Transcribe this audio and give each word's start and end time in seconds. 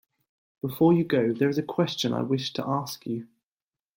Before 0.63 0.93
you 0.93 1.03
go, 1.03 1.31
there 1.31 1.47
is 1.47 1.59
a 1.59 1.61
question 1.61 2.11
I 2.11 2.23
wish 2.23 2.53
to 2.53 2.65
ask 2.67 3.05
you. 3.05 3.27